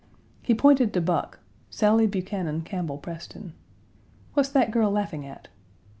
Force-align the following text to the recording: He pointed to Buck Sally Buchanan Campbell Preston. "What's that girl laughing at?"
He 0.41 0.55
pointed 0.55 0.93
to 0.95 0.99
Buck 1.01 1.41
Sally 1.69 2.07
Buchanan 2.07 2.63
Campbell 2.63 2.97
Preston. 2.97 3.53
"What's 4.33 4.49
that 4.49 4.71
girl 4.71 4.89
laughing 4.89 5.27
at?" 5.27 5.47